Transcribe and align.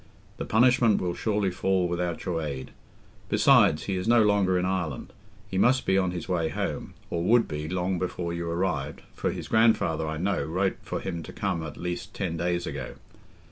The 0.37 0.45
punishment 0.45 0.99
will 0.99 1.13
surely 1.13 1.51
fall 1.51 1.87
without 1.87 2.25
your 2.25 2.41
aid. 2.41 2.71
Besides, 3.29 3.83
he 3.83 3.95
is 3.97 4.07
no 4.07 4.23
longer 4.23 4.57
in 4.57 4.65
Ireland. 4.65 5.13
He 5.47 5.59
must 5.59 5.85
be 5.85 5.95
on 5.95 6.09
his 6.09 6.27
way 6.27 6.49
home—or 6.49 7.23
would 7.23 7.47
be, 7.47 7.69
long 7.69 7.99
before 7.99 8.33
you 8.33 8.49
arrived, 8.49 9.03
for 9.13 9.29
his 9.31 9.47
grandfather, 9.47 10.07
I 10.07 10.17
know, 10.17 10.43
wrote 10.43 10.77
for 10.81 11.01
him 11.01 11.21
to 11.21 11.31
come 11.31 11.61
at 11.61 11.77
least 11.77 12.15
ten 12.15 12.35
days 12.35 12.65
ago. 12.65 12.95